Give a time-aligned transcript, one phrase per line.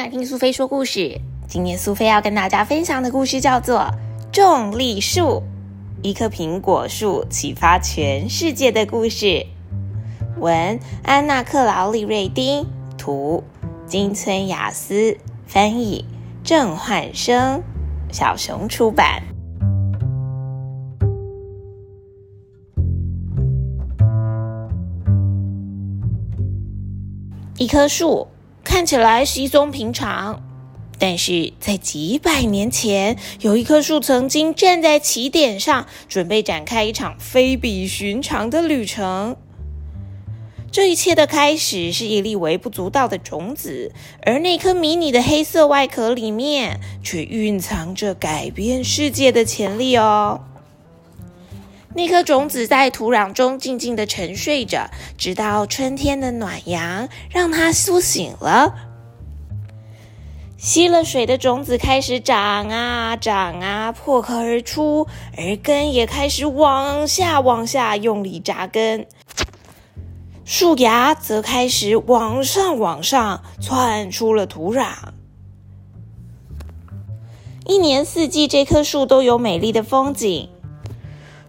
[0.00, 1.20] 来听苏菲说故事。
[1.46, 3.80] 今天苏菲要跟大家分享的故事叫做
[4.32, 5.20] 《重力树》，
[6.02, 9.44] 一棵苹果树启发全世界的故事。
[10.38, 12.66] 文：安娜·克劳利瑞丁，
[12.96, 13.44] 图：
[13.86, 16.06] 金村雅思，翻译：
[16.42, 17.62] 郑焕生，
[18.10, 19.22] 小熊出版。
[27.58, 28.26] 一棵树
[28.70, 30.40] 看起来稀松平常，
[30.96, 39.36] 但是在几百年前，有一棵树曾经站在起点上，准备展开一场非比寻常的旅程。
[40.70, 43.92] 这一切的开始是一粒微不足道的种子，
[44.22, 50.42] 而那颗迷你的黑色外壳里面却蕴藏着改变世界的潜力哦。
[51.94, 58.74] 那颗种子在土壤中静静的沉睡着，直到春天的暖阳让它苏醒了。
[60.56, 69.06] 吸了水的种子开始长啊长啊，破壳而出，而根也开始往下往下用力扎根。
[70.44, 74.86] 树芽则开始往上往上窜出了土壤。
[77.64, 80.50] 一年四季，这棵树都有美丽的风景。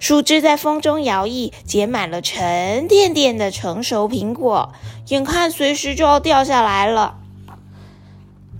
[0.00, 4.72] 树枝在风中摇曳，结满了沉甸甸的成熟苹果，
[5.08, 7.18] 眼看随时就要掉下来了。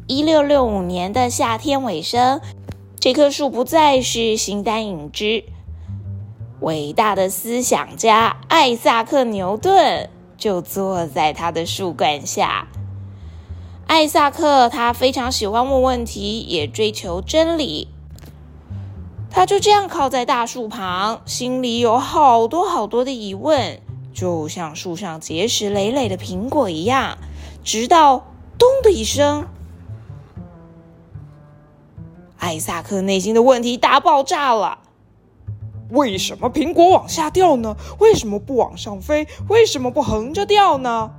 [0.07, 2.43] 一六六五年的夏天尾声，
[3.01, 5.45] 这棵树不再是形单影只，
[6.61, 12.69] 伟大的思想家艾萨克·牛顿就坐在他的树冠下。
[13.87, 17.89] 艾萨克他非常喜欢问问题，也追求真理。
[19.31, 23.81] 他就这样靠在大树旁，心里有好多好多的疑问，
[24.13, 27.17] 就像树上结实累累的苹果一样。
[27.63, 28.27] 直到
[28.59, 29.47] “咚”的一声，
[32.39, 34.79] 艾萨克内心的问题大爆炸了：
[35.91, 37.77] 为什么苹果往下掉呢？
[37.99, 39.29] 为什么不往上飞？
[39.49, 41.13] 为什么不横着掉呢？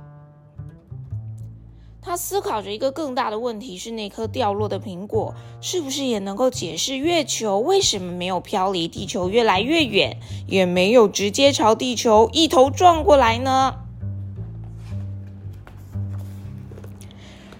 [2.04, 10.18] 他思考着一个更大的问题：是那颗掉落的苹果，是不是也能够解释月球为什么没有飘离地球越来越远，
[10.48, 13.76] 也没有直接朝地球一头撞过来呢？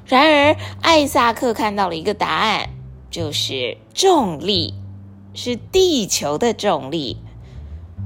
[0.07, 2.71] 然而，艾萨克看到了一个答案，
[3.11, 4.75] 就是重力，
[5.33, 7.19] 是地球的重力。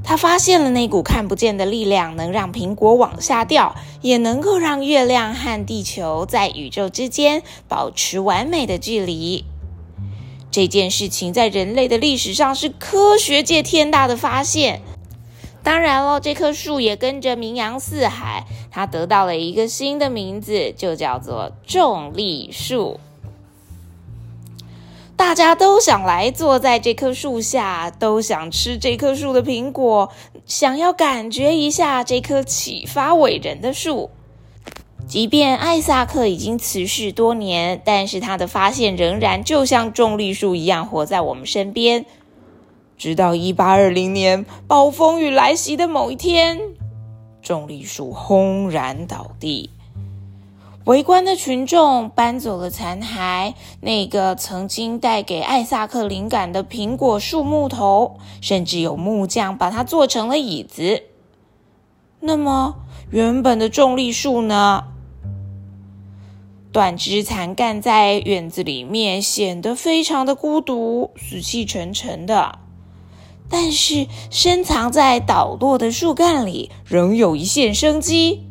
[0.09, 9.45] 他发现了那股看不见的力量，能让苹果往下掉，也能够让月亮和地球在宇宙之间保持完美的距离。
[10.53, 14.81] 这件事情在人类的历史上是科学界天大的发现。
[15.65, 23.01] 当然了，这棵树也跟着名扬四海，它得到了一个新的名字，就叫做重力树。
[25.17, 30.13] 大家都想来坐在这棵树下，都想吃这棵树的苹果，
[30.45, 34.11] 想要感觉一下这棵启发伟人的树。
[35.09, 42.05] 即便艾萨克已经辞世多年，但是他的发现仍然就像重力树一样活在我们身边。
[42.99, 46.61] 直到一八二零年暴风雨来袭的某一天，
[47.41, 49.71] 重力树轰然倒地。
[50.87, 61.03] 围观的群众搬走了残骸，那个曾经带给艾萨克灵感的苹果树木头，甚至有木匠把它做成了椅子。
[62.21, 62.77] 那么，
[63.11, 64.85] 原本的重力树呢？
[66.71, 72.61] 断枝残干在院子里面，显得非常的孤独，死气沉沉的。
[73.51, 78.46] 但是，深藏在倒落的树干里，仍有一线生机。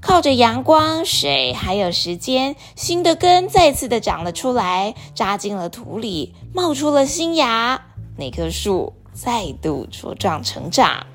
[0.00, 7.82] 靠着阳光、水还有时间，新的根再次的长了出来，扎进了土里，冒出了新芽。
[8.16, 11.06] 那棵树再度茁壮成长。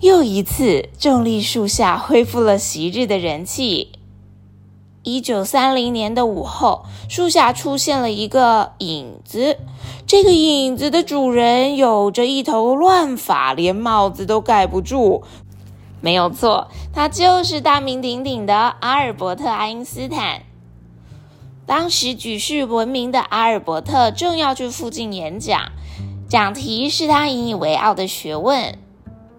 [0.00, 3.92] 又一次，重力树下恢复了昔日的人气。
[5.02, 9.58] 一九三零年的午后，树下出现了一个影子。
[10.06, 15.22] 这个影子的主人有着一头乱发，连帽子都盖不住。
[16.00, 20.42] 没有错，他就是大名鼎鼎的阿尔伯特·爱因斯坦。
[21.66, 25.72] 当时举世闻名的阿尔伯特正要去附近演讲，
[26.28, 28.78] 讲题是他引以为傲的学问，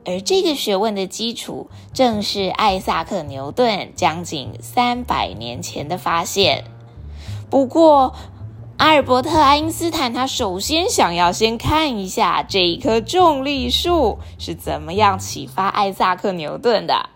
[0.04, 6.66] 而这个学问的基础正是艾萨克·牛顿将近三百年前的发现。
[7.50, 8.14] 不过，
[8.78, 17.10] 阿尔伯特·爱因斯坦，他首先想要先看一下这一棵重力树是怎么样启发艾萨克·牛顿的。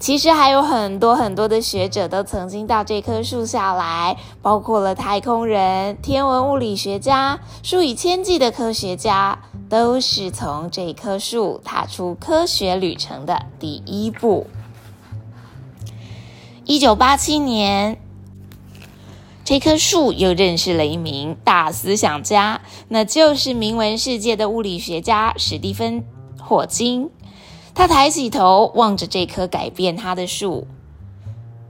[0.00, 14.46] 其实还有很多很多的学者都曾经到这棵树下来，包括了太空人、天文物理学家、数以千计的科学家，都是从这棵树踏出科学旅程的第一步。
[16.64, 18.00] 一九八七年，
[19.48, 26.02] 这棵树又认识了一名大思想家，那就是名闻世界的物理学家史蒂芬·
[26.38, 27.08] 霍金。
[27.74, 30.66] 他抬起头望着这棵改变他的树。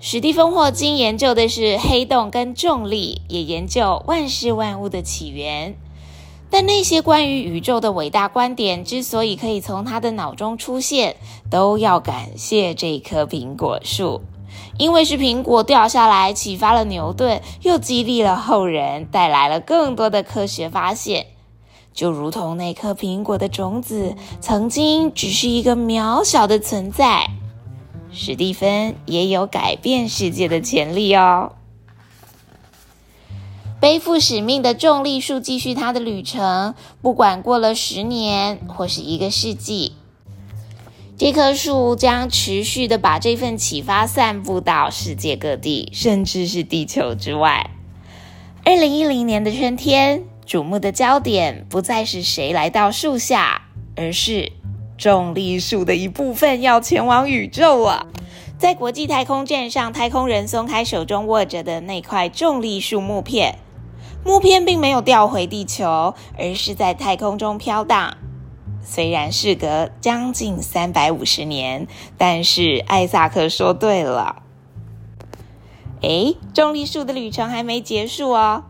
[0.00, 5.76] 史蒂芬·霍金研究的是黑洞跟重力，也研究万事万物的起源。
[6.50, 11.14] 但那些关于宇宙的伟大观点之所以可以从他的脑中出现，
[11.48, 14.22] 都要感谢这棵苹果树，
[14.76, 21.26] 因为是苹果掉下来启发了牛顿，又激励了后人，带来了更多的科学发现。
[21.92, 27.28] 就如同那颗苹果的种子曾经只是一个渺小的存在，
[28.12, 31.52] 史蒂芬也有改变世界的潜力哦。
[33.80, 39.94] 背负使命的重力树继续它的旅程，不管过了十年或是一个世纪，
[41.18, 47.70] 这棵树将持续的把这份启发散布到世界各地，甚至是地球之外。
[48.64, 50.22] 二零一零年的春天。
[50.46, 53.64] 瞩目的焦点不再是谁来到树下，
[53.96, 54.52] 而是
[54.96, 58.06] 重力树的一部分要前往宇宙了。
[58.56, 63.58] 在国际太空站上，太空人松开手中握着的那块重力树木片，
[64.24, 68.16] 木片并没有掉回地球，而是在太空中飘荡。
[68.90, 71.86] 虽然事隔将近三百五十年，
[72.16, 74.42] 但是艾萨克说对了。
[76.00, 78.64] 哎，重力树的旅程还没结束哦。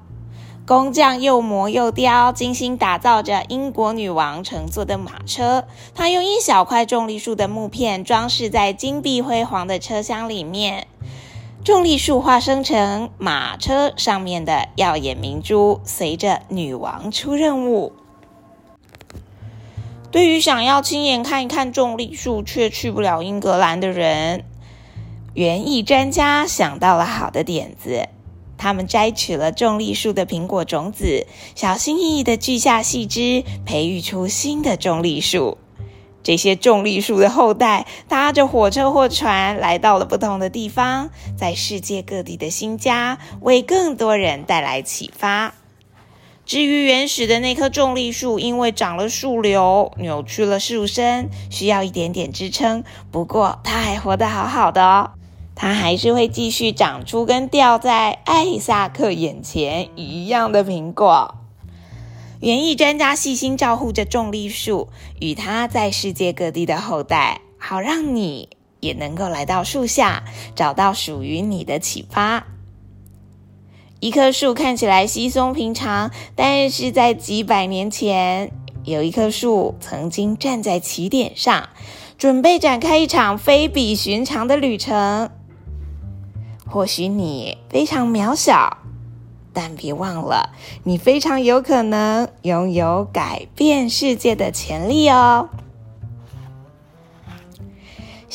[0.67, 5.65] 工匠又磨又雕，精心打造着英国女王乘坐的马车。
[5.94, 10.88] 他用一小块重力树的木片装饰在金碧辉煌的车厢里面，
[11.62, 17.93] 重力树化生成马车上面的耀眼明珠，随着女王出任务。
[20.10, 24.44] 对于想要亲眼看一看重力树却去不了英格兰的人，
[25.34, 28.08] 园艺专家想到了好的点子。
[28.56, 35.58] 他们摘取了重力树的苹果种子，小心翼翼地锯下细枝，培育出新的重力树。
[36.25, 45.54] 这些重力树的后代搭着火车或船来到了不同的地方，在世界各地的新家为更多人带来启发。
[46.49, 52.85] 至于原始的那棵重力树，因为长了树瘤，扭曲了树身，需要一点点支撑。
[53.11, 55.11] 不过，它还活得好好的哦。
[55.55, 61.35] 它还是会继续长出跟掉在艾萨克眼前一样的苹果。
[62.41, 64.89] 园艺专家细心照护着重力树
[65.21, 68.49] 与它在世界各地的后代，好让你
[68.81, 70.25] 也能够来到树下，
[70.55, 72.47] 找到属于你的启发。
[74.00, 78.53] 一棵树看起来稀松平常，但是在几百年前，
[78.85, 81.69] 有一棵树曾经站在起点上，
[82.17, 85.31] 准备展开一场非比寻常的旅程。
[86.65, 88.79] 或许你非常渺小，
[89.53, 90.50] 但别忘了，
[90.85, 95.49] 你非常有可能拥有改变世界的潜力哦。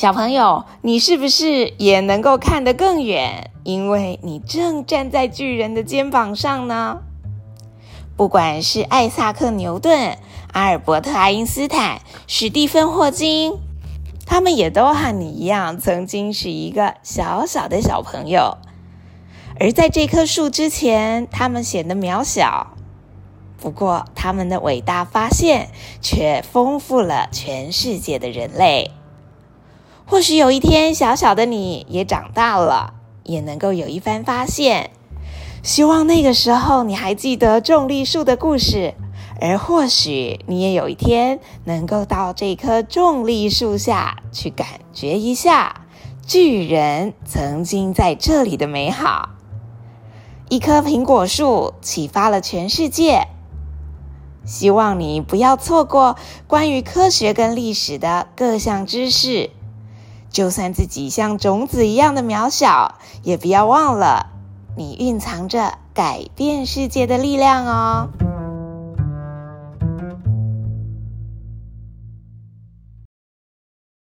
[0.04, 3.50] 小朋友，你是不是也能够看得更远？
[3.62, 6.98] 因为你正站在巨人的肩膀上呢。
[8.14, 10.18] 不管是艾萨克·牛顿、
[10.52, 13.54] 阿尔伯特·爱因斯坦、史蒂芬·霍金。
[14.26, 18.58] 他们也都和你一样，曾经是一个小小的小朋友，
[19.58, 22.74] 而在这棵树之前，他们显得渺小。
[23.58, 25.70] 不过，他们的伟大发现
[26.02, 28.90] 却丰富了全世界的人类。
[30.06, 32.94] 或许有一天，小小的你也长大了，
[33.24, 34.90] 也能够有一番发现。
[35.62, 38.94] 希望那个时候，你还记得重力树的故事。
[39.40, 45.86] 而或许你也有一天能够到这棵重力树下去感觉一下
[46.24, 49.30] 巨人曾经在这里的美好。
[50.48, 53.26] 一棵苹果树启发了全世界，
[54.44, 59.50] 希望你不要错过关于科学跟历史的各项知识。
[60.34, 64.26] 就算自己像种子一样的渺小，也不要忘了
[64.76, 68.08] 你蕴藏着改变世界的力量哦。